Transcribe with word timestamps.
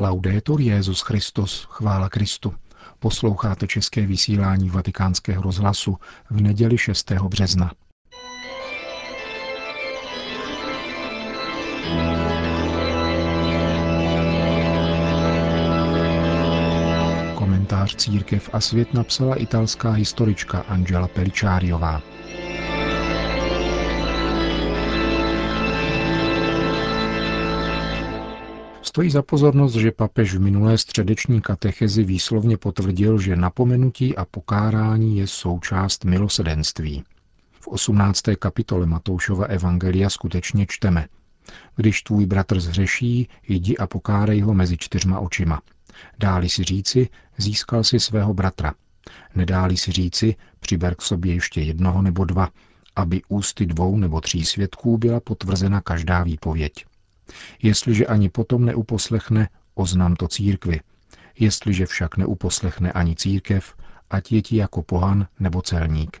Laudetur 0.00 0.60
Jezus 0.60 1.00
Christus, 1.00 1.66
chvála 1.70 2.08
Kristu. 2.08 2.54
Posloucháte 2.98 3.66
české 3.66 4.06
vysílání 4.06 4.70
Vatikánského 4.70 5.42
rozhlasu 5.42 5.96
v 6.30 6.40
neděli 6.40 6.78
6. 6.78 7.12
března. 7.12 7.72
Komentář 17.34 17.96
Církev 17.96 18.50
a 18.52 18.60
svět 18.60 18.94
napsala 18.94 19.34
italská 19.36 19.90
historička 19.90 20.58
Angela 20.58 21.08
Peličáriová. 21.08 22.02
Stojí 28.90 29.10
za 29.10 29.22
pozornost, 29.22 29.74
že 29.74 29.92
papež 29.92 30.34
v 30.34 30.40
minulé 30.40 30.78
středeční 30.78 31.40
katechezi 31.40 32.04
výslovně 32.04 32.56
potvrdil, 32.56 33.18
že 33.18 33.36
napomenutí 33.36 34.16
a 34.16 34.24
pokárání 34.24 35.18
je 35.18 35.26
součást 35.26 36.04
milosedenství. 36.04 37.04
V 37.60 37.68
18. 37.68 38.22
kapitole 38.38 38.86
Matoušova 38.86 39.44
Evangelia 39.46 40.10
skutečně 40.10 40.66
čteme. 40.68 41.06
Když 41.76 42.02
tvůj 42.02 42.26
bratr 42.26 42.60
zhřeší, 42.60 43.28
jdi 43.48 43.76
a 43.76 43.86
pokárej 43.86 44.40
ho 44.40 44.54
mezi 44.54 44.76
čtyřma 44.78 45.20
očima. 45.20 45.60
Dáli 46.18 46.48
si 46.48 46.64
říci, 46.64 47.08
získal 47.38 47.84
si 47.84 48.00
svého 48.00 48.34
bratra. 48.34 48.74
Nedáli 49.34 49.76
si 49.76 49.92
říci, 49.92 50.34
přiber 50.60 50.94
k 50.94 51.02
sobě 51.02 51.34
ještě 51.34 51.60
jednoho 51.60 52.02
nebo 52.02 52.24
dva, 52.24 52.48
aby 52.96 53.22
ústy 53.28 53.66
dvou 53.66 53.96
nebo 53.96 54.20
tří 54.20 54.44
svědků 54.44 54.98
byla 54.98 55.20
potvrzena 55.20 55.80
každá 55.80 56.22
výpověď. 56.22 56.89
Jestliže 57.62 58.06
ani 58.06 58.28
potom 58.28 58.64
neuposlechne, 58.64 59.48
oznam 59.74 60.16
to 60.16 60.28
církvi. 60.28 60.80
Jestliže 61.38 61.86
však 61.86 62.16
neuposlechne 62.16 62.92
ani 62.92 63.16
církev, 63.16 63.74
ať 64.10 64.32
je 64.32 64.42
ti 64.42 64.56
jako 64.56 64.82
pohan 64.82 65.26
nebo 65.40 65.62
celník. 65.62 66.20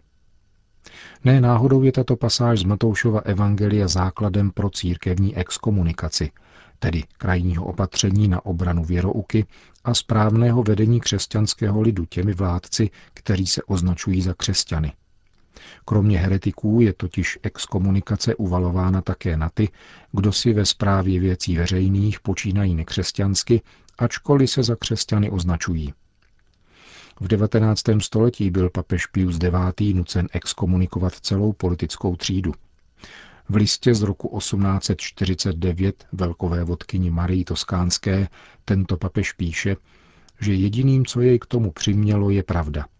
Ne 1.24 1.40
náhodou 1.40 1.82
je 1.82 1.92
tato 1.92 2.16
pasáž 2.16 2.60
z 2.60 2.64
Matoušova 2.64 3.20
Evangelia 3.20 3.88
základem 3.88 4.50
pro 4.50 4.70
církevní 4.70 5.36
exkomunikaci, 5.36 6.30
tedy 6.78 7.04
krajního 7.18 7.64
opatření 7.64 8.28
na 8.28 8.46
obranu 8.46 8.84
věrouky 8.84 9.46
a 9.84 9.94
správného 9.94 10.62
vedení 10.62 11.00
křesťanského 11.00 11.80
lidu 11.80 12.04
těmi 12.04 12.32
vládci, 12.32 12.90
kteří 13.14 13.46
se 13.46 13.62
označují 13.62 14.22
za 14.22 14.34
křesťany. 14.34 14.92
Kromě 15.84 16.18
heretiků 16.18 16.80
je 16.80 16.92
totiž 16.92 17.38
exkomunikace 17.42 18.34
uvalována 18.34 19.00
také 19.02 19.36
na 19.36 19.48
ty, 19.48 19.68
kdo 20.12 20.32
si 20.32 20.52
ve 20.52 20.66
správě 20.66 21.20
věcí 21.20 21.56
veřejných 21.56 22.20
počínají 22.20 22.74
nekřesťansky, 22.74 23.62
ačkoliv 23.98 24.50
se 24.50 24.62
za 24.62 24.76
křesťany 24.76 25.30
označují. 25.30 25.94
V 27.20 27.28
19. 27.28 27.82
století 27.98 28.50
byl 28.50 28.70
papež 28.70 29.06
Pius 29.06 29.38
IX. 29.80 29.94
nucen 29.94 30.28
exkomunikovat 30.32 31.14
celou 31.14 31.52
politickou 31.52 32.16
třídu. 32.16 32.52
V 33.48 33.56
listě 33.56 33.94
z 33.94 34.02
roku 34.02 34.38
1849 34.38 36.06
velkové 36.12 36.64
vodkyni 36.64 37.10
Marii 37.10 37.44
Toskánské 37.44 38.28
tento 38.64 38.96
papež 38.96 39.32
píše, 39.32 39.76
že 40.40 40.54
jediným, 40.54 41.06
co 41.06 41.20
jej 41.20 41.38
k 41.38 41.46
tomu 41.46 41.70
přimělo, 41.72 42.30
je 42.30 42.42
pravda– 42.42 42.86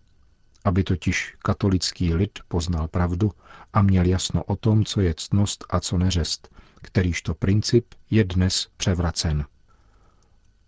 aby 0.64 0.84
totiž 0.84 1.36
katolický 1.39 2.14
lid 2.14 2.39
poznal 2.48 2.89
pravdu 2.89 3.33
a 3.72 3.83
měl 3.83 4.06
jasno 4.06 4.44
o 4.44 4.56
tom, 4.56 4.84
co 4.84 5.00
je 5.00 5.14
ctnost 5.16 5.64
a 5.70 5.80
co 5.80 5.98
neřest, 5.98 6.48
kterýžto 6.83 7.34
princip 7.34 7.86
je 8.11 8.25
dnes 8.25 8.69
převracen. 8.77 9.44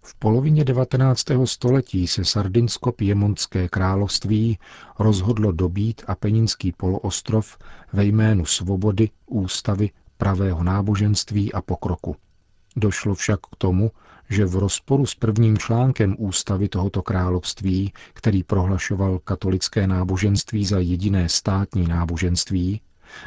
V 0.05 0.15
polovině 0.15 0.65
19. 0.65 1.25
století 1.45 2.07
se 2.07 2.25
Sardinsko-Piemontské 2.25 3.69
království 3.69 4.59
rozhodlo 4.98 5.53
dobít 5.53 6.03
Apeninský 6.07 6.73
poloostrov 6.73 7.58
ve 7.92 8.05
jménu 8.05 8.45
svobody, 8.45 9.11
ústavy, 9.27 9.91
pravého 10.19 10.64
náboženství 10.64 11.52
a 11.52 11.63
pokroku. 11.63 12.17
Došlo 12.77 13.14
však 13.14 13.41
k 13.41 13.57
tomu, 13.57 13.91
že 14.33 14.47
v 14.47 14.55
rozporu 14.57 15.07
s 15.07 15.15
prvním 15.15 15.59
článkem 15.59 16.17
ústavy 16.19 16.69
tohoto 16.69 17.03
království, 17.03 17.93
který 18.15 18.43
prohlašoval 18.43 19.19
katolické 19.19 19.87
náboženství 19.87 20.65
za 20.65 20.79
jediné 20.79 21.29
státní 21.29 21.87
náboženství, 21.87 22.81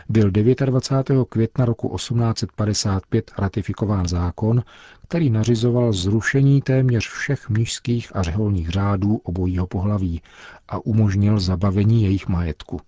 byl 0.09 0.31
29. 0.31 1.27
května 1.29 1.65
roku 1.65 1.95
1855 1.95 3.31
ratifikován 3.37 4.07
zákon, 4.07 4.63
který 5.07 5.29
nařizoval 5.29 5.93
zrušení 5.93 6.61
téměř 6.61 7.07
všech 7.09 7.49
mnižských 7.49 8.15
a 8.15 8.23
řeholních 8.23 8.69
řádů 8.69 9.15
obojího 9.23 9.67
pohlaví 9.67 10.21
a 10.67 10.85
umožnil 10.85 11.39
zabavení 11.39 12.03
jejich 12.03 12.27
majetku. 12.27 12.81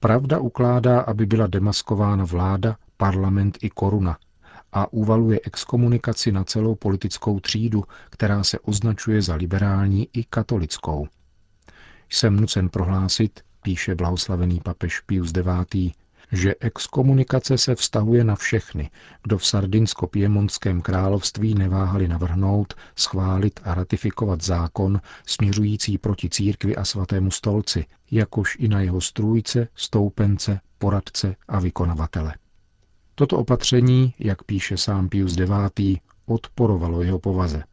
Pravda 0.00 0.38
ukládá, 0.38 1.00
aby 1.00 1.26
byla 1.26 1.46
demaskována 1.46 2.24
vláda, 2.24 2.76
parlament 2.96 3.58
i 3.62 3.70
koruna– 3.70 4.16
a 4.72 4.92
uvaluje 4.92 5.40
exkomunikaci 5.44 6.32
na 6.32 6.44
celou 6.44 6.74
politickou 6.74 7.40
třídu, 7.40 7.84
která 8.10 8.44
se 8.44 8.58
označuje 8.58 9.22
za 9.22 9.34
liberální 9.34 10.08
i 10.12 10.24
katolickou. 10.24 11.08
Jsem 12.10 12.36
nucen 12.36 12.68
prohlásit, 12.68 13.40
píše 13.62 13.94
blahoslavený 13.94 14.60
papež 14.60 15.00
Pius 15.00 15.32
IX., 15.72 15.94
že 16.32 16.54
exkomunikace 16.60 17.58
se 17.58 17.74
vztahuje 17.74 18.24
na 18.24 18.36
všechny, 18.36 18.90
kdo 19.22 19.38
v 19.38 19.44
Sardinsko-Piemonském 19.46 20.80
království 20.82 21.54
neváhali 21.54 22.08
navrhnout, 22.08 22.74
schválit 22.96 23.60
a 23.64 23.74
ratifikovat 23.74 24.42
zákon 24.42 25.00
směřující 25.26 25.98
proti 25.98 26.28
církvi 26.28 26.76
a 26.76 26.84
svatému 26.84 27.30
stolci, 27.30 27.86
jakož 28.10 28.56
i 28.60 28.68
na 28.68 28.80
jeho 28.80 29.00
strůjce, 29.00 29.68
stoupence, 29.74 30.60
poradce 30.78 31.36
a 31.48 31.60
vykonavatele. 31.60 32.34
Toto 33.18 33.38
opatření, 33.38 34.14
jak 34.18 34.42
píše 34.42 34.76
sám 34.76 35.08
Pius 35.08 35.36
IX., 35.36 36.00
odporovalo 36.26 37.02
jeho 37.02 37.18
povaze. 37.18 37.64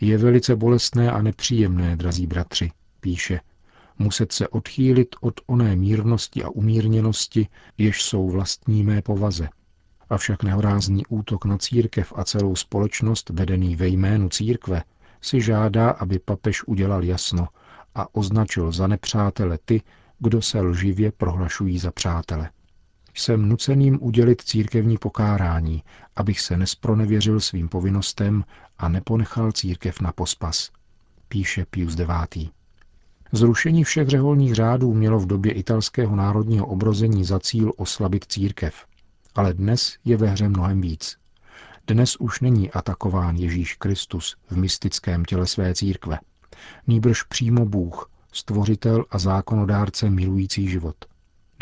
Je 0.00 0.18
velice 0.18 0.56
bolestné 0.56 1.10
a 1.10 1.22
nepříjemné, 1.22 1.96
drazí 1.96 2.26
bratři, 2.26 2.70
píše, 3.00 3.40
muset 3.98 4.32
se 4.32 4.48
odchýlit 4.48 5.16
od 5.20 5.40
oné 5.46 5.76
mírnosti 5.76 6.42
a 6.42 6.48
umírněnosti, 6.48 7.48
jež 7.78 8.02
jsou 8.02 8.30
vlastní 8.30 8.84
mé 8.84 9.02
povaze. 9.02 9.48
Avšak 10.10 10.42
nehorázný 10.42 11.06
útok 11.06 11.44
na 11.44 11.58
církev 11.58 12.12
a 12.16 12.24
celou 12.24 12.56
společnost 12.56 13.30
vedený 13.30 13.76
ve 13.76 13.88
jménu 13.88 14.28
církve 14.28 14.82
si 15.20 15.40
žádá, 15.40 15.90
aby 15.90 16.18
papež 16.18 16.64
udělal 16.66 17.04
jasno 17.04 17.48
a 17.94 18.14
označil 18.14 18.72
za 18.72 18.86
nepřátele 18.86 19.58
ty, 19.64 19.82
kdo 20.18 20.42
se 20.42 20.60
lživě 20.60 21.12
prohlašují 21.12 21.78
za 21.78 21.92
přátele. 21.92 22.50
Jsem 23.14 23.48
nuceným 23.48 23.98
udělit 24.02 24.42
církevní 24.42 24.98
pokárání, 24.98 25.82
abych 26.16 26.40
se 26.40 26.56
nespronevěřil 26.56 27.40
svým 27.40 27.68
povinnostem 27.68 28.44
a 28.78 28.88
neponechal 28.88 29.52
církev 29.52 30.00
na 30.00 30.12
pospas, 30.12 30.70
píše 31.28 31.66
Pius 31.70 31.96
IX. 31.98 32.50
Zrušení 33.32 33.84
všech 33.84 34.08
řeholních 34.08 34.54
řádů 34.54 34.94
mělo 34.94 35.18
v 35.18 35.26
době 35.26 35.52
italského 35.52 36.16
národního 36.16 36.66
obrození 36.66 37.24
za 37.24 37.40
cíl 37.40 37.72
oslabit 37.76 38.24
církev. 38.24 38.86
Ale 39.34 39.54
dnes 39.54 39.96
je 40.04 40.16
ve 40.16 40.28
hře 40.28 40.48
mnohem 40.48 40.80
víc. 40.80 41.16
Dnes 41.86 42.16
už 42.16 42.40
není 42.40 42.70
atakován 42.70 43.36
Ježíš 43.36 43.74
Kristus 43.74 44.36
v 44.50 44.56
mystickém 44.56 45.24
těle 45.24 45.46
své 45.46 45.74
církve. 45.74 46.18
Nýbrž 46.86 47.22
přímo 47.22 47.66
Bůh, 47.66 48.10
stvořitel 48.32 49.04
a 49.10 49.18
zákonodárce 49.18 50.10
milující 50.10 50.68
život– 50.68 50.96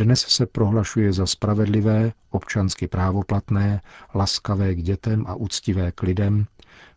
dnes 0.05 0.21
se 0.21 0.47
prohlašuje 0.47 1.13
za 1.13 1.27
spravedlivé, 1.27 2.13
občansky 2.31 2.89
právoplatné, 2.89 3.81
laskavé 4.15 4.75
k 4.75 4.83
dětem 4.83 5.25
a 5.29 5.35
úctivé 5.35 5.93
k 5.93 6.03
lidem, 6.03 6.47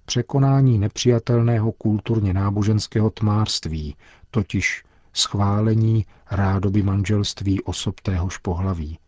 překonání 0.05 0.79
nepřijatelného 0.79 1.71
kulturně 1.71 2.33
náboženského 2.33 3.09
tmářství, 3.09 3.95
totiž 4.31 4.83
schválení 5.13 6.05
rádoby 6.31 6.83
manželství 6.83 7.63
osob 7.63 7.99
téhož 7.99 8.37
pohlaví, 8.37 8.99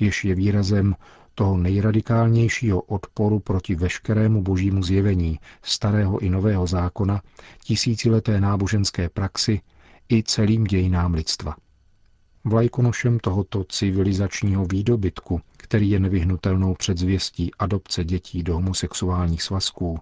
jež 0.00 0.24
je 0.24 0.34
výrazem 0.34 0.94
toho 1.34 1.56
nejradikálnějšího 1.56 2.80
odporu 2.80 3.38
proti 3.40 3.74
veškerému 3.74 4.42
božímu 4.42 4.82
zjevení 4.82 5.38
starého 5.62 6.18
i 6.18 6.30
nového 6.30 6.66
zákona, 6.66 7.22
tisícileté 7.64 8.40
náboženské 8.40 9.08
praxi 9.08 9.60
i 10.12 10.22
celým 10.22 10.64
dějinám 10.64 11.14
lidstva. 11.14 11.54
Vlajkonošem 12.48 13.18
tohoto 13.18 13.64
civilizačního 13.64 14.64
výdobytku, 14.64 15.40
který 15.56 15.90
je 15.90 16.00
nevyhnutelnou 16.00 16.74
předzvěstí 16.74 17.50
adopce 17.58 18.04
dětí 18.04 18.42
do 18.42 18.54
homosexuálních 18.54 19.42
svazků, 19.42 20.00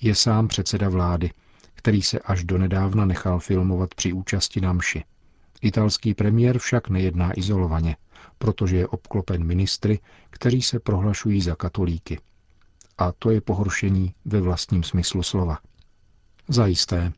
je 0.00 0.14
sám 0.14 0.48
předseda 0.48 0.88
vlády, 0.88 1.30
který 1.74 2.02
se 2.02 2.18
až 2.18 2.44
do 2.44 2.58
nedávna 2.58 3.04
nechal 3.04 3.40
filmovat 3.40 3.94
při 3.94 4.12
účasti 4.12 4.60
na 4.60 4.72
mši. 4.72 5.04
Italský 5.62 6.14
premiér 6.14 6.58
však 6.58 6.88
nejedná 6.88 7.38
izolovaně, 7.38 7.96
protože 8.38 8.76
je 8.76 8.88
obklopen 8.88 9.44
ministry, 9.44 9.98
kteří 10.30 10.62
se 10.62 10.80
prohlašují 10.80 11.40
za 11.40 11.54
katolíky. 11.54 12.18
A 12.98 13.12
to 13.12 13.30
je 13.30 13.40
pohoršení 13.40 14.14
ve 14.24 14.40
vlastním 14.40 14.82
smyslu 14.82 15.22
slova. 15.22 15.58
Zajisté. 16.48 17.12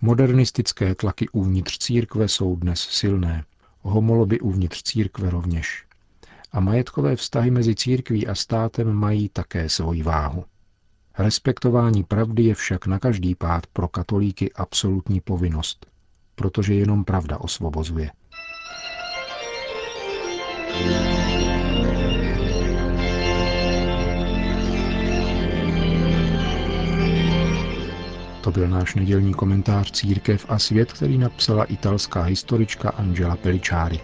Modernistické 0.00 0.94
tlaky 0.94 1.28
uvnitř 1.28 1.78
církve 1.78 2.28
jsou 2.28 2.56
dnes 2.56 2.80
silné. 2.80 3.44
Homoloby 3.88 4.40
uvnitř 4.40 4.82
církve 4.82 5.30
rovněž. 5.30 5.84
A 6.52 6.60
majetkové 6.60 7.16
vztahy 7.16 7.50
mezi 7.50 7.74
církví 7.74 8.26
a 8.26 8.34
státem 8.34 8.92
mají 8.92 9.28
také 9.28 9.68
svoji 9.68 10.02
váhu. 10.02 10.44
Respektování 11.18 12.04
pravdy 12.04 12.42
je 12.44 12.54
však 12.54 12.86
na 12.86 12.98
každý 12.98 13.34
pád 13.34 13.66
pro 13.66 13.88
katolíky 13.88 14.52
absolutní 14.52 15.20
povinnost, 15.20 15.86
protože 16.34 16.74
jenom 16.74 17.04
pravda 17.04 17.38
osvobozuje. 17.38 18.10
To 28.46 28.52
byl 28.52 28.68
náš 28.68 28.94
nedělní 28.94 29.34
komentář 29.34 29.90
Církev 29.90 30.46
a 30.48 30.58
svět, 30.58 30.92
který 30.92 31.18
napsala 31.18 31.64
italská 31.64 32.22
historička 32.22 32.90
Angela 32.90 33.36
Pellicciari. 33.36 34.00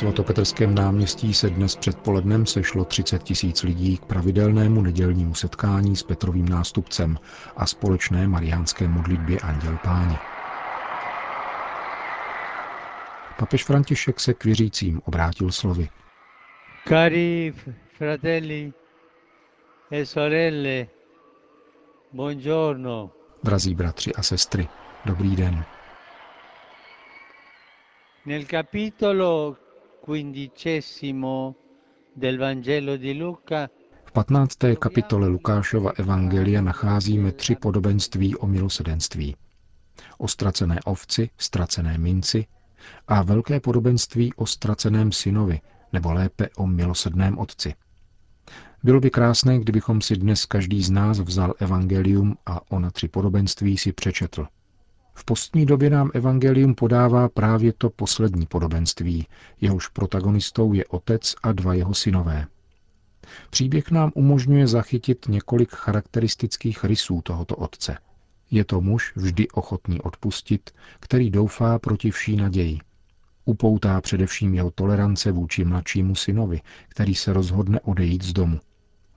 Svatopetrském 0.00 0.74
náměstí 0.74 1.34
se 1.34 1.50
dnes 1.50 1.76
předpolednem 1.76 2.46
sešlo 2.46 2.84
30 2.84 3.22
tisíc 3.22 3.62
lidí 3.62 3.96
k 3.96 4.04
pravidelnému 4.04 4.82
nedělnímu 4.82 5.34
setkání 5.34 5.96
s 5.96 6.02
Petrovým 6.02 6.48
nástupcem 6.48 7.18
a 7.56 7.66
společné 7.66 8.28
mariánské 8.28 8.88
modlitbě 8.88 9.38
Anděl 9.38 9.78
Páni. 9.84 10.16
Papež 13.38 13.64
František 13.64 14.20
se 14.20 14.34
k 14.34 14.44
věřícím 14.44 15.02
obrátil 15.04 15.52
slovy. 15.52 15.88
Cari 16.88 17.54
fratelli 17.98 18.72
e 19.90 20.06
sorelle, 20.06 20.86
buongiorno. 22.12 23.10
Drazí 23.42 23.74
bratři 23.74 24.14
a 24.14 24.22
sestry, 24.22 24.68
dobrý 25.04 25.36
den. 25.36 25.64
Nel 28.26 28.42
capitolo 28.50 29.56
v 34.04 34.12
15. 34.12 34.56
kapitole 34.78 35.28
Lukášova 35.28 35.90
Evangelia 35.90 36.60
nacházíme 36.60 37.32
tři 37.32 37.56
podobenství 37.56 38.36
o 38.36 38.46
milosedenství. 38.46 39.36
O 40.18 40.28
ztracené 40.28 40.80
ovci, 40.84 41.30
ztracené 41.38 41.98
minci 41.98 42.46
a 43.08 43.22
velké 43.22 43.60
podobenství 43.60 44.34
o 44.34 44.46
ztraceném 44.46 45.12
synovi, 45.12 45.60
nebo 45.92 46.12
lépe 46.12 46.48
o 46.56 46.66
milosedném 46.66 47.38
otci. 47.38 47.74
Bylo 48.82 49.00
by 49.00 49.10
krásné, 49.10 49.58
kdybychom 49.58 50.00
si 50.00 50.16
dnes 50.16 50.46
každý 50.46 50.82
z 50.82 50.90
nás 50.90 51.20
vzal 51.20 51.54
evangelium 51.58 52.36
a 52.46 52.72
ona 52.72 52.90
tři 52.90 53.08
podobenství 53.08 53.78
si 53.78 53.92
přečetl– 53.92 54.46
v 55.20 55.24
postní 55.24 55.66
době 55.66 55.90
nám 55.90 56.10
evangelium 56.14 56.74
podává 56.74 57.28
právě 57.28 57.72
to 57.72 57.90
poslední 57.90 58.46
podobenství, 58.46 59.26
jehož 59.60 59.88
protagonistou 59.88 60.72
je 60.72 60.84
otec 60.84 61.34
a 61.42 61.52
dva 61.52 61.74
jeho 61.74 61.94
synové. 61.94 62.46
Příběh 63.50 63.90
nám 63.90 64.12
umožňuje 64.14 64.66
zachytit 64.66 65.26
několik 65.28 65.70
charakteristických 65.70 66.84
rysů 66.84 67.20
tohoto 67.22 67.56
otce. 67.56 67.98
Je 68.50 68.64
to 68.64 68.80
muž 68.80 69.12
vždy 69.16 69.48
ochotný 69.48 70.00
odpustit, 70.00 70.70
který 71.00 71.30
doufá 71.30 71.78
proti 71.78 72.10
vší 72.10 72.36
naději. 72.36 72.78
Upoutá 73.44 74.00
především 74.00 74.54
jeho 74.54 74.70
tolerance 74.70 75.32
vůči 75.32 75.64
mladšímu 75.64 76.14
synovi, 76.14 76.60
který 76.88 77.14
se 77.14 77.32
rozhodne 77.32 77.80
odejít 77.80 78.22
z 78.22 78.32
domu. 78.32 78.60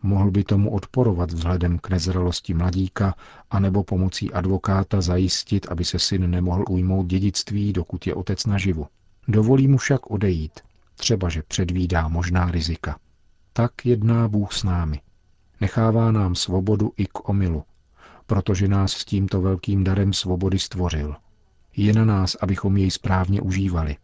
Mohl 0.06 0.32
by 0.32 0.44
tomu 0.44 0.72
odporovat 0.72 1.32
vzhledem 1.32 1.80
k 1.80 1.90
nezralosti 1.90 2.54
mladíka, 2.54 3.16
anebo 3.50 3.84
pomocí 3.84 4.34
advokáta 4.34 5.02
zajistit, 5.02 5.68
aby 5.70 5.86
se 5.86 6.00
syn 6.00 6.30
nemohl 6.30 6.66
ujmout 6.70 7.08
dědictví, 7.08 7.74
dokud 7.74 8.08
je 8.08 8.16
otec 8.16 8.46
naživu. 8.46 8.88
Dovolí 9.28 9.68
mu 9.68 9.78
však 9.78 10.12
odejít, 10.12 10.60
třeba 10.96 11.30
že 11.30 11.44
předvídá 11.44 12.08
možná 12.08 12.52
rizika. 12.52 13.00
Tak 13.54 13.86
jedná 13.86 14.28
Bůh 14.28 14.54
s 14.54 14.64
námi. 14.64 15.02
Nechává 15.62 16.12
nám 16.12 16.36
svobodu 16.36 16.92
i 16.98 17.06
k 17.06 17.30
omilu, 17.30 17.64
protože 18.26 18.68
nás 18.68 18.92
s 18.92 19.06
tímto 19.06 19.42
velkým 19.42 19.84
darem 19.84 20.14
svobody 20.14 20.60
stvořil. 20.60 21.16
Je 21.76 21.94
na 21.94 22.06
nás, 22.06 22.36
abychom 22.42 22.78
jej 22.78 22.92
správně 22.92 23.42
užívali. 23.42 23.98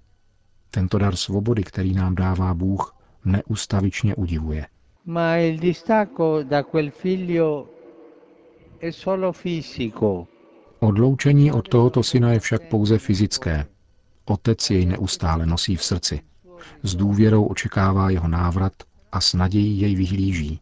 Tento 0.71 0.97
dar 0.97 1.15
svobody, 1.15 1.63
který 1.63 1.93
nám 1.93 2.15
dává 2.15 2.53
Bůh, 2.53 2.95
neustavičně 3.25 4.15
udivuje– 4.15 4.67
ma 5.09 5.39
il 5.39 5.57
distacco 5.57 6.43
da 6.43 6.63
quel 6.63 6.91
figlio 6.91 7.67
è 8.77 8.91
solo 8.91 9.31
fisico. 9.31 10.27
Odloučení 10.79 11.51
od 11.51 11.67
tohoto 11.67 12.03
syna 12.03 12.33
je 12.33 12.39
však 12.39 12.69
pouze 12.69 12.97
fyzické. 12.97 13.65
Otec 14.25 14.69
jej 14.69 14.85
neustále 14.85 15.45
nosí 15.45 15.75
v 15.75 15.83
srdci. 15.83 16.21
S 16.83 16.95
důvěrou 16.95 17.45
očekává 17.45 18.09
jeho 18.09 18.27
návrat 18.27 18.73
a 19.11 19.21
s 19.21 19.33
nadějí 19.33 19.81
jej 19.81 19.95
vyhlíží. 19.95 20.59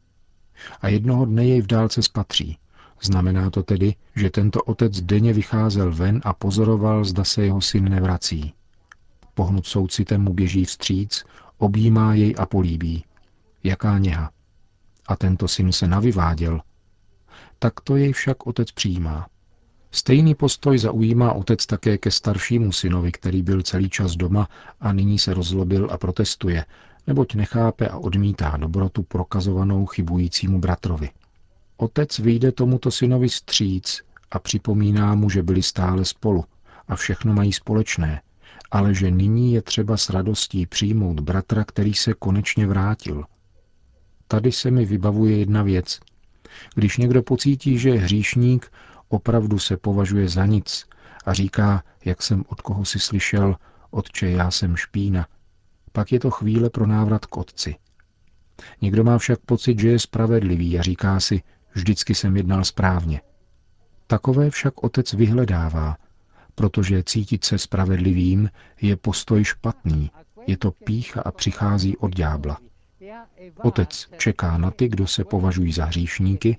A 0.81 0.87
jednoho 0.87 1.25
dne 1.25 1.45
jej 1.45 1.61
v 1.61 1.67
dálce 1.67 2.01
spatří. 2.03 2.57
Znamená 3.01 3.49
to 3.49 3.63
tedy, 3.63 3.95
že 4.15 4.29
tento 4.29 4.63
otec 4.63 5.01
denně 5.01 5.33
vycházel 5.33 5.91
ven 5.91 6.21
a 6.23 6.33
pozoroval, 6.33 7.03
zda 7.03 7.23
se 7.23 7.43
jeho 7.43 7.61
syn 7.61 7.89
nevrací. 7.89 8.53
Pohnut 9.33 9.65
soucitem 9.65 10.21
mu 10.21 10.33
běží 10.33 10.65
vstříc, 10.65 11.25
objímá 11.57 12.13
jej 12.13 12.35
a 12.37 12.45
políbí. 12.45 13.03
Jaká 13.63 13.97
něha 13.97 14.31
a 15.07 15.15
tento 15.15 15.47
syn 15.47 15.71
se 15.71 15.87
navyváděl, 15.87 16.61
tak 17.59 17.81
to 17.81 17.95
jej 17.95 18.13
však 18.13 18.47
otec 18.47 18.71
přijímá. 18.71 19.27
Stejný 19.91 20.35
postoj 20.35 20.77
zaujímá 20.77 21.33
otec 21.33 21.65
také 21.65 21.97
ke 21.97 22.11
staršímu 22.11 22.71
synovi, 22.71 23.11
který 23.11 23.43
byl 23.43 23.61
celý 23.61 23.89
čas 23.89 24.15
doma 24.15 24.49
a 24.79 24.93
nyní 24.93 25.19
se 25.19 25.33
rozlobil 25.33 25.89
a 25.91 25.97
protestuje, 25.97 26.65
neboť 27.07 27.35
nechápe 27.35 27.87
a 27.87 27.97
odmítá 27.97 28.57
dobrotu 28.57 29.03
prokazovanou 29.03 29.85
chybujícímu 29.85 30.59
bratrovi. 30.59 31.09
Otec 31.77 32.19
vyjde 32.19 32.51
tomuto 32.51 32.91
synovi 32.91 33.29
stříc 33.29 34.01
a 34.31 34.39
připomíná 34.39 35.15
mu, 35.15 35.29
že 35.29 35.43
byli 35.43 35.63
stále 35.63 36.05
spolu 36.05 36.45
a 36.87 36.95
všechno 36.95 37.33
mají 37.33 37.53
společné, 37.53 38.21
ale 38.71 38.93
že 38.93 39.11
nyní 39.11 39.53
je 39.53 39.61
třeba 39.61 39.97
s 39.97 40.09
radostí 40.09 40.65
přijmout 40.65 41.19
bratra, 41.19 41.63
který 41.63 41.93
se 41.93 42.13
konečně 42.13 42.67
vrátil– 42.67 43.23
tady 44.27 44.51
se 44.51 44.71
mi 44.71 44.85
vybavuje 44.85 45.37
jedna 45.37 45.63
věc. 45.63 45.99
Když 46.75 46.97
někdo 46.97 47.23
pocítí, 47.23 47.77
že 47.77 47.89
je 47.89 47.99
hříšník, 47.99 48.71
opravdu 49.09 49.59
se 49.59 49.77
považuje 49.77 50.29
za 50.29 50.45
nic 50.45 50.85
a 51.25 51.33
říká, 51.33 51.83
jak 52.05 52.21
jsem 52.21 52.43
od 52.47 52.61
koho 52.61 52.85
si 52.85 52.99
slyšel, 52.99 53.55
otče, 53.91 54.29
já 54.29 54.51
jsem 54.51 54.75
špína, 54.75 55.27
pak 55.91 56.11
je 56.11 56.19
to 56.19 56.31
chvíle 56.31 56.69
pro 56.69 56.87
návrat 56.87 57.25
k 57.25 57.37
otci. 57.37 57.75
Někdo 58.81 59.03
má 59.03 59.17
však 59.17 59.39
pocit, 59.39 59.79
že 59.79 59.89
je 59.89 59.99
spravedlivý 59.99 60.79
a 60.79 60.81
říká 60.81 61.19
si, 61.19 61.41
vždycky 61.73 62.15
jsem 62.15 62.37
jednal 62.37 62.63
správně. 62.63 63.21
Takové 64.07 64.49
však 64.49 64.83
otec 64.83 65.13
vyhledává, 65.13 65.97
protože 66.55 67.03
cítit 67.03 67.45
se 67.45 67.57
spravedlivým 67.57 68.49
je 68.81 68.95
postoj 68.95 69.43
špatný, 69.43 70.11
je 70.47 70.57
to 70.57 70.71
pícha 70.71 71.21
a 71.21 71.31
přichází 71.31 71.97
od 71.97 72.15
ďábla. 72.15 72.57
Otec 73.63 74.07
čeká 74.17 74.57
na 74.57 74.71
ty, 74.71 74.87
kdo 74.87 75.07
se 75.07 75.23
považují 75.23 75.71
za 75.71 75.85
hříšníky 75.85 76.57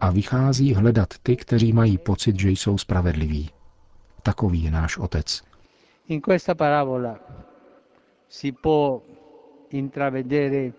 a 0.00 0.10
vychází 0.10 0.74
hledat 0.74 1.08
ty, 1.22 1.36
kteří 1.36 1.72
mají 1.72 1.98
pocit, 1.98 2.40
že 2.40 2.50
jsou 2.50 2.78
spravedliví. 2.78 3.50
Takový 4.22 4.62
je 4.64 4.70
náš 4.70 4.98
otec. 4.98 5.42
In 6.08 6.20
questa 6.20 6.54
parabola 6.54 7.18
si 8.28 8.52
può 8.52 9.00
intravedere 9.70 10.72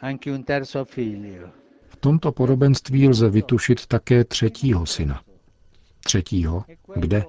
anche 0.00 0.30
un 0.32 0.42
terzo 0.44 0.84
figlio. 0.84 1.48
V 1.88 1.96
tomto 1.96 2.32
podobenství 2.32 3.08
lze 3.08 3.30
vytušit 3.30 3.86
také 3.86 4.24
třetího 4.24 4.86
syna. 4.86 5.22
Třetího, 6.04 6.64
kde? 6.96 7.24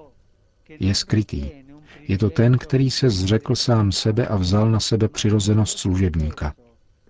Je 0.80 0.94
skrytý. 0.94 1.50
Je 2.08 2.18
to 2.18 2.30
ten, 2.30 2.58
který 2.58 2.90
se 2.90 3.10
zřekl 3.10 3.54
sám 3.54 3.92
sebe 3.92 4.26
a 4.26 4.36
vzal 4.36 4.70
na 4.70 4.80
sebe 4.80 5.08
přirozenost 5.08 5.78
služebníka. 5.78 6.54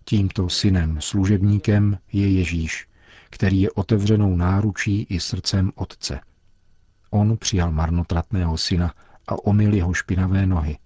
Tímto 0.05 0.49
synem, 0.49 1.01
služebníkem 1.01 1.99
je 2.13 2.31
Ježíš, 2.31 2.89
který 3.31 3.61
je 3.61 3.71
otevřenou 3.71 4.37
náručí 4.37 5.07
i 5.11 5.21
srdcem 5.21 5.73
Otce. 5.75 6.21
On 7.11 7.37
přijal 7.37 7.73
marnotratného 7.73 8.59
syna 8.59 8.95
a 9.29 9.45
omyl 9.45 9.75
jeho 9.75 9.95
špinavé 9.95 10.47
nohy. 10.47 10.79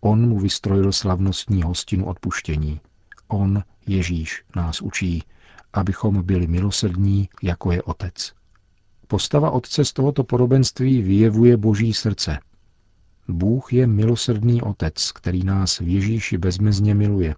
On 0.00 0.28
mu 0.28 0.38
vystrojil 0.38 0.92
slavnostní 0.92 1.62
hostinu 1.62 2.06
odpuštění. 2.06 2.80
On, 3.28 3.62
Ježíš, 3.86 4.44
nás 4.56 4.82
učí, 4.82 5.22
abychom 5.72 6.22
byli 6.22 6.46
milosrdní, 6.46 7.28
jako 7.42 7.72
je 7.72 7.82
Otec. 7.82 8.32
Postava 9.06 9.50
otce 9.50 9.84
z 9.84 9.92
tohoto 9.92 10.24
podobenství 10.24 11.02
vyjevuje 11.02 11.56
boží 11.56 11.94
srdce. 11.94 12.38
Bůh 13.28 13.72
je 13.72 13.86
milosrdný 13.86 14.62
otec, 14.62 15.12
který 15.12 15.44
nás 15.44 15.78
v 15.78 15.88
Ježíši 15.88 16.38
bezmezně 16.38 16.94
miluje. 16.94 17.34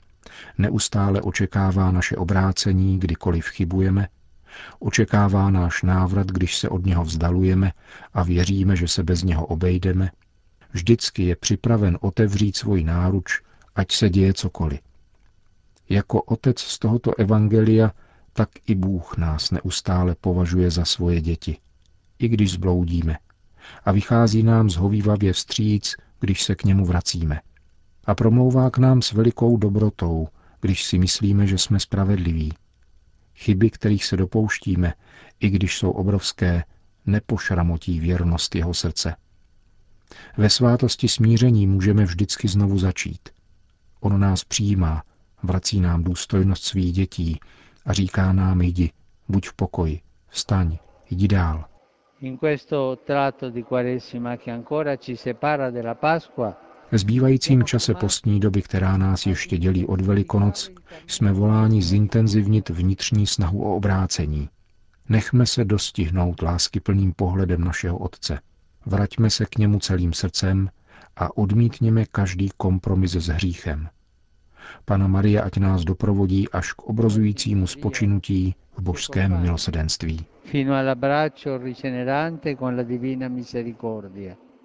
Neustále 0.58 1.22
očekává 1.22 1.90
naše 1.90 2.16
obrácení, 2.16 2.98
kdykoliv 2.98 3.46
chybujeme. 3.46 4.08
Očekává 4.78 5.50
náš 5.50 5.82
návrat, 5.82 6.26
když 6.26 6.56
se 6.58 6.68
od 6.68 6.86
něho 6.86 7.04
vzdalujeme 7.04 7.72
a 8.14 8.22
věříme, 8.22 8.76
že 8.76 8.88
se 8.88 9.02
bez 9.02 9.22
něho 9.22 9.46
obejdeme. 9.46 10.10
Vždycky 10.72 11.22
je 11.22 11.36
připraven 11.36 11.98
otevřít 12.00 12.56
svůj 12.56 12.84
náruč, 12.84 13.40
ať 13.74 13.92
se 13.92 14.10
děje 14.10 14.32
cokoliv. 14.34 14.80
Jako 15.88 16.22
otec 16.22 16.60
z 16.60 16.78
tohoto 16.78 17.14
evangelia, 17.18 17.92
tak 18.32 18.48
i 18.66 18.74
Bůh 18.74 19.16
nás 19.16 19.50
neustále 19.50 20.14
považuje 20.20 20.70
za 20.70 20.84
svoje 20.84 21.20
děti, 21.20 21.58
i 22.18 22.28
když 22.28 22.52
zbloudíme. 22.52 23.18
A 23.84 23.92
vychází 23.92 24.42
nám 24.42 24.70
zhovývavě 24.70 25.32
vstříc, 25.32 25.94
když 26.20 26.42
se 26.42 26.54
k 26.54 26.64
němu 26.64 26.86
vracíme. 26.86 27.40
A 28.08 28.14
promlouvá 28.14 28.70
k 28.70 28.78
nám 28.78 29.02
s 29.02 29.12
velikou 29.12 29.56
dobrotou, 29.56 30.28
když 30.60 30.84
si 30.84 30.98
myslíme, 30.98 31.46
že 31.46 31.58
jsme 31.58 31.80
spravedliví. 31.80 32.52
Chyby, 33.34 33.70
kterých 33.70 34.04
se 34.04 34.16
dopouštíme, 34.16 34.94
i 35.40 35.50
když 35.50 35.78
jsou 35.78 35.90
obrovské, 35.90 36.64
nepošramotí 37.06 38.00
věrnost 38.00 38.54
jeho 38.54 38.74
srdce. 38.74 39.16
Ve 40.36 40.50
svátosti 40.50 41.08
smíření 41.08 41.66
můžeme 41.66 42.04
vždycky 42.04 42.48
znovu 42.48 42.78
začít. 42.78 43.28
On 44.00 44.20
nás 44.20 44.44
přijímá, 44.44 45.02
vrací 45.42 45.80
nám 45.80 46.04
důstojnost 46.04 46.64
svých 46.64 46.92
dětí 46.92 47.40
a 47.86 47.92
říká 47.92 48.32
nám 48.32 48.60
jdi, 48.62 48.90
buď 49.28 49.48
v 49.48 49.54
pokoji, 49.54 50.00
vstaň, 50.28 50.78
jdi 51.10 51.28
dál. 51.28 51.64
Ve 56.92 56.98
zbývajícím 56.98 57.64
čase 57.64 57.94
postní 57.94 58.40
doby, 58.40 58.62
která 58.62 58.96
nás 58.96 59.26
ještě 59.26 59.58
dělí 59.58 59.86
od 59.86 60.00
Velikonoc, 60.00 60.70
jsme 61.06 61.32
voláni 61.32 61.82
zintenzivnit 61.82 62.68
vnitřní 62.68 63.26
snahu 63.26 63.62
o 63.64 63.76
obrácení. 63.76 64.48
Nechme 65.08 65.46
se 65.46 65.64
dostihnout 65.64 66.42
láskyplným 66.42 67.12
pohledem 67.12 67.64
našeho 67.64 67.98
Otce. 67.98 68.40
Vraťme 68.86 69.30
se 69.30 69.46
k 69.46 69.58
němu 69.58 69.78
celým 69.78 70.12
srdcem 70.12 70.70
a 71.16 71.36
odmítněme 71.36 72.04
každý 72.04 72.50
kompromis 72.56 73.12
s 73.12 73.26
hříchem. 73.28 73.88
Pana 74.84 75.06
Maria 75.08 75.42
ať 75.42 75.56
nás 75.56 75.84
doprovodí 75.84 76.48
až 76.48 76.72
k 76.72 76.82
obrazujícímu 76.82 77.66
spočinutí 77.66 78.54
v 78.76 78.82
božském 78.82 79.40
milosedenství. 79.40 80.26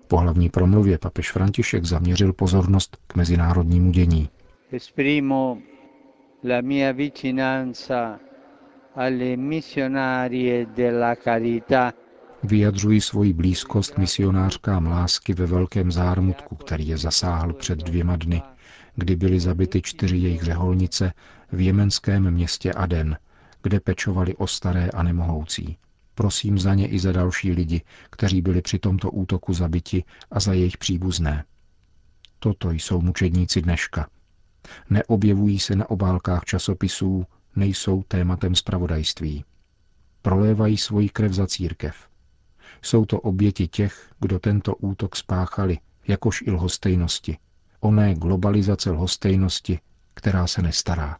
Po 0.07 0.17
hlavní 0.17 0.49
promluvě 0.49 0.97
papež 0.97 1.31
František 1.31 1.85
zaměřil 1.85 2.33
pozornost 2.33 2.97
k 3.07 3.15
mezinárodnímu 3.15 3.91
dění. 3.91 4.29
Esprimo 4.71 5.57
la 6.43 6.61
mia 6.61 6.91
vicinanza 6.91 8.19
alle 8.95 9.37
missionarie 9.37 10.65
della 10.65 11.15
carità 11.15 11.93
vyjadřují 12.43 13.01
svoji 13.01 13.33
blízkost 13.33 13.97
misionářkám 13.97 14.87
lásky 14.87 15.33
ve 15.33 15.45
velkém 15.45 15.91
zármutku, 15.91 16.55
který 16.55 16.87
je 16.87 16.97
zasáhl 16.97 17.53
před 17.53 17.79
dvěma 17.79 18.15
dny, 18.15 18.41
kdy 18.95 19.15
byly 19.15 19.39
zabity 19.39 19.81
čtyři 19.81 20.17
jejich 20.17 20.43
řeholnice 20.43 21.13
v 21.51 21.61
jemenském 21.61 22.31
městě 22.31 22.73
Aden, 22.73 23.17
kde 23.63 23.79
pečovali 23.79 24.35
o 24.35 24.47
staré 24.47 24.89
a 24.89 25.03
nemohoucí. 25.03 25.77
Prosím 26.15 26.59
za 26.59 26.73
ně 26.73 26.87
i 26.87 26.99
za 26.99 27.11
další 27.11 27.51
lidi, 27.51 27.81
kteří 28.09 28.41
byli 28.41 28.61
při 28.61 28.79
tomto 28.79 29.11
útoku 29.11 29.53
zabiti 29.53 30.03
a 30.31 30.39
za 30.39 30.53
jejich 30.53 30.77
příbuzné. 30.77 31.45
Toto 32.39 32.71
jsou 32.71 33.01
mučedníci 33.01 33.61
dneška. 33.61 34.09
Neobjevují 34.89 35.59
se 35.59 35.75
na 35.75 35.89
obálkách 35.89 36.43
časopisů, 36.43 37.25
nejsou 37.55 38.03
tématem 38.03 38.55
spravodajství. 38.55 39.45
Prolévají 40.21 40.77
svoji 40.77 41.09
krev 41.09 41.33
za 41.33 41.47
církev. 41.47 41.95
Jsou 42.81 43.05
to 43.05 43.19
oběti 43.19 43.67
těch, 43.67 44.11
kdo 44.19 44.39
tento 44.39 44.75
útok 44.75 45.15
spáchali, 45.15 45.77
jakož 46.07 46.41
i 46.41 46.51
lhostejnosti, 46.51 47.37
oné 47.79 48.15
globalizace 48.15 48.91
lhostejnosti, 48.91 49.79
která 50.13 50.47
se 50.47 50.61
nestará. 50.61 51.17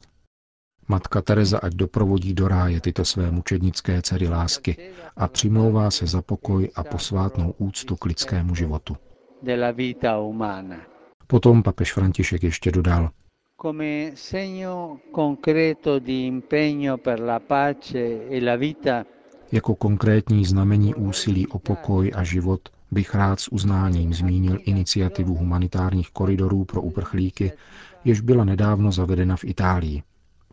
Matka 0.88 1.22
Teresa 1.22 1.58
ať 1.58 1.74
doprovodí 1.74 2.34
do 2.34 2.48
ráje 2.48 2.82
tyto 2.82 3.06
své 3.06 3.32
mučednické 3.32 4.02
dcery 4.02 4.28
lásky 4.28 4.78
a 5.16 5.28
přimlouvá 5.28 5.92
se 5.92 6.08
za 6.08 6.22
pokoj 6.22 6.70
a 6.76 6.84
posvátnou 6.84 7.54
úctu 7.58 7.96
k 7.96 8.06
lidskému 8.06 8.56
životu. 8.56 8.98
Potom 11.28 11.64
papež 11.64 11.94
František 11.94 12.44
ještě 12.44 12.72
dodal, 12.72 13.10
come 13.62 14.12
segno 14.16 15.00
concreto 15.16 16.00
di 16.00 16.26
impegno 16.28 16.98
per 16.98 17.20
la 17.20 17.40
pace 17.40 18.00
e 18.30 18.42
la 18.44 18.56
vita 18.56 19.06
jako 19.52 19.76
konkrétní 19.76 20.46
znamení 20.46 20.96
úsilí 20.96 21.48
o 21.48 21.60
pokoj 21.60 22.12
a 22.16 22.24
život 22.24 22.70
bych 22.92 23.16
rád 23.16 23.40
s 23.40 23.52
uznáním 23.52 24.14
zmínil 24.14 24.60
iniciativu 24.64 25.36
humanitárních 25.36 26.10
koridorů 26.10 26.66
pro 26.66 26.82
uprchlíky, 26.82 27.52
jež 28.06 28.22
byla 28.22 28.44
nedávno 28.44 28.92
zavedena 28.92 29.36
v 29.36 29.44
Itálii. 29.44 30.04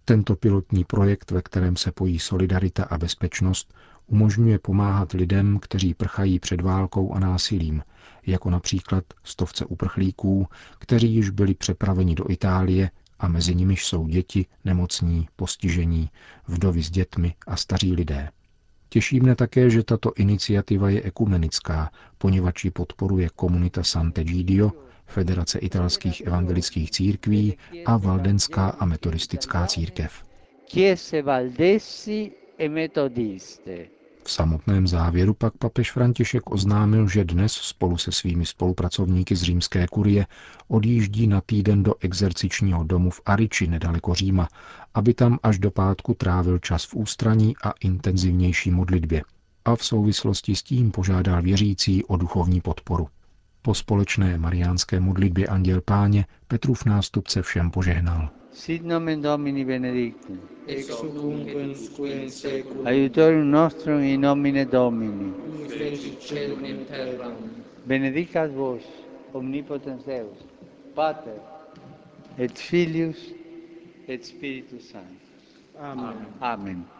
Tento 0.05 0.37
pilotní 0.37 0.85
projekt, 0.85 1.31
ve 1.31 1.43
kterém 1.43 1.77
se 1.77 1.93
pojí 1.93 2.19
solidarita 2.19 2.85
a 2.85 2.99
bezpečnost, 2.99 3.75
umožňuje 4.07 4.59
pomáhat 4.59 5.13
lidem, 5.13 5.59
kteří 5.63 5.95
prchají 5.95 6.39
před 6.39 6.61
válkou 6.61 7.13
a 7.13 7.19
násilím, 7.19 7.83
jako 8.27 8.51
například 8.51 9.05
stovce 9.25 9.65
uprchlíků, 9.65 10.47
kteří 10.79 11.15
již 11.15 11.31
byli 11.31 11.55
přepraveni 11.55 12.15
do 12.15 12.25
Itálie 12.31 12.91
a 13.19 13.29
mezi 13.29 13.55
nimiž 13.55 13.87
jsou 13.87 14.07
děti, 14.07 14.47
nemocní, 14.65 15.29
postižení, 15.37 16.11
vdovy 16.49 16.83
s 16.83 16.91
dětmi 16.91 17.35
a 17.47 17.57
staří 17.57 17.93
lidé. 17.93 18.31
Těší 18.89 19.21
mne 19.21 19.35
také, 19.37 19.71
že 19.71 19.83
tato 19.83 20.13
iniciativa 20.17 20.91
je 20.91 21.03
ekumenická, 21.03 21.91
poněvadž 22.19 22.65
ji 22.65 22.71
podporuje 22.71 23.29
komunita 23.37 23.83
Sant'Egidio, 23.83 24.73
Federace 25.11 25.59
italských 25.59 26.21
evangelických 26.27 26.91
církví 26.91 27.57
a 27.87 27.97
Valdenská 27.97 28.69
a 28.69 28.85
metodistická 28.85 29.67
církev. 29.67 30.25
E 30.77 30.97
v 34.25 34.31
samotném 34.31 34.87
závěru 34.87 35.35
pak 35.35 35.57
papež 35.57 35.93
František 35.93 36.51
oznámil, 36.51 37.09
že 37.09 37.25
dnes 37.25 37.53
spolu 37.53 37.99
se 37.99 38.13
svými 38.13 38.47
spolupracovníky 38.47 39.37
z 39.37 39.43
římské 39.43 39.87
kurie 39.87 40.27
odjíždí 40.69 41.27
na 41.27 41.41
týden 41.41 41.83
do 41.83 41.95
exercičního 42.01 42.85
domu 42.85 43.11
v 43.11 43.21
Ariči 43.27 43.67
nedaleko 43.67 44.15
Říma, 44.15 44.49
aby 44.95 45.15
tam 45.15 45.39
až 45.43 45.59
do 45.59 45.71
pátku 45.71 46.15
trávil 46.15 46.59
čas 46.59 46.85
v 46.85 46.95
ústraní 46.95 47.55
a 47.65 47.73
intenzivnější 47.81 48.71
modlitbě. 48.71 49.23
A 49.65 49.77
v 49.77 49.85
souvislosti 49.85 50.57
s 50.57 50.63
tím 50.63 50.91
požádal 50.91 51.43
věřící 51.43 52.05
o 52.05 52.17
duchovní 52.17 52.61
podporu. 52.61 53.09
Po 53.63 53.75
společné 53.75 54.39
mariánské 54.39 55.01
modlitbě 55.01 55.47
Anděl 55.47 55.81
Páně 55.81 56.25
Petrův 56.49 56.85
nástupce 56.85 57.43
všem 57.43 57.71
požehnal. 57.71 58.29
Sit 58.53 58.85
nomen 58.85 59.23
Domini 59.23 59.65
benedictum. 59.65 60.41
Ex 60.67 60.89
hoc 60.89 61.15
nunc 61.15 61.99
in 62.05 62.31
seculum. 62.31 62.87
Aiutorium 62.87 63.51
nostrum 63.51 64.01
in 64.01 64.21
nomine 64.21 64.65
Domini. 64.65 65.33
Qui 65.33 65.69
fecit 65.69 66.21
celum 66.21 66.65
in 66.65 66.85
terram. 66.85 67.37
Benedicat 67.87 68.51
vos, 68.51 68.83
omnipotens 69.33 70.05
Deus, 70.05 70.39
Pater, 70.95 71.41
et 72.39 72.59
Filius, 72.59 73.35
et 74.09 74.25
Spiritus 74.25 74.91
Sanctus. 74.91 75.63
Amen. 75.79 76.27
Amen. 76.41 77.00